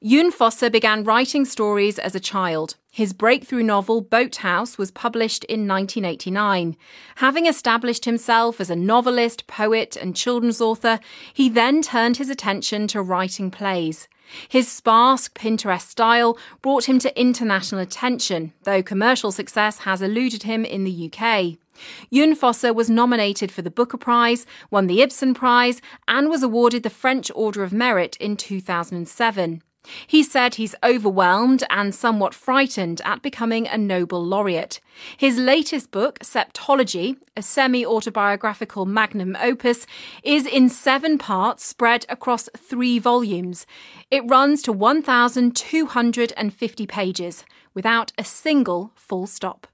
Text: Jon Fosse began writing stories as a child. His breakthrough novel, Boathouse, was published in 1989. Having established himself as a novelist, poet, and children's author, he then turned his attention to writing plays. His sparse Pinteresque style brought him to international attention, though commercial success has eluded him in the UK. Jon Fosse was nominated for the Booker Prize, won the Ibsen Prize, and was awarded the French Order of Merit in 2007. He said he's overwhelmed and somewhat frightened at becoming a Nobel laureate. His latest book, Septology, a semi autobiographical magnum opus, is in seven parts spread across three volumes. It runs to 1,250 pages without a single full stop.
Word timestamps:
Jon 0.00 0.30
Fosse 0.30 0.70
began 0.70 1.02
writing 1.02 1.44
stories 1.44 1.98
as 1.98 2.14
a 2.14 2.20
child. 2.20 2.76
His 2.92 3.12
breakthrough 3.12 3.64
novel, 3.64 4.00
Boathouse, 4.00 4.78
was 4.78 4.92
published 4.92 5.42
in 5.44 5.66
1989. 5.66 6.76
Having 7.16 7.46
established 7.46 8.04
himself 8.04 8.60
as 8.60 8.70
a 8.70 8.76
novelist, 8.76 9.48
poet, 9.48 9.96
and 9.96 10.14
children's 10.14 10.60
author, 10.60 11.00
he 11.34 11.48
then 11.48 11.82
turned 11.82 12.18
his 12.18 12.30
attention 12.30 12.86
to 12.88 13.02
writing 13.02 13.50
plays. 13.50 14.06
His 14.48 14.70
sparse 14.70 15.28
Pinteresque 15.28 15.90
style 15.90 16.38
brought 16.62 16.88
him 16.88 17.00
to 17.00 17.20
international 17.20 17.80
attention, 17.80 18.52
though 18.62 18.84
commercial 18.84 19.32
success 19.32 19.78
has 19.78 20.00
eluded 20.00 20.44
him 20.44 20.64
in 20.64 20.84
the 20.84 21.10
UK. 21.12 21.58
Jon 22.12 22.36
Fosse 22.36 22.70
was 22.72 22.88
nominated 22.88 23.50
for 23.50 23.62
the 23.62 23.70
Booker 23.70 23.96
Prize, 23.96 24.46
won 24.70 24.86
the 24.86 25.02
Ibsen 25.02 25.34
Prize, 25.34 25.80
and 26.06 26.28
was 26.28 26.44
awarded 26.44 26.84
the 26.84 26.90
French 26.90 27.32
Order 27.34 27.64
of 27.64 27.72
Merit 27.72 28.16
in 28.20 28.36
2007. 28.36 29.62
He 30.06 30.22
said 30.22 30.54
he's 30.54 30.74
overwhelmed 30.82 31.64
and 31.70 31.94
somewhat 31.94 32.34
frightened 32.34 33.00
at 33.04 33.22
becoming 33.22 33.68
a 33.68 33.78
Nobel 33.78 34.24
laureate. 34.24 34.80
His 35.16 35.38
latest 35.38 35.92
book, 35.92 36.18
Septology, 36.18 37.16
a 37.36 37.42
semi 37.42 37.86
autobiographical 37.86 38.84
magnum 38.84 39.36
opus, 39.40 39.86
is 40.24 40.44
in 40.46 40.68
seven 40.68 41.18
parts 41.18 41.64
spread 41.64 42.04
across 42.08 42.48
three 42.56 42.98
volumes. 42.98 43.64
It 44.10 44.24
runs 44.26 44.62
to 44.62 44.72
1,250 44.72 46.86
pages 46.86 47.44
without 47.74 48.10
a 48.18 48.24
single 48.24 48.90
full 48.96 49.28
stop. 49.28 49.68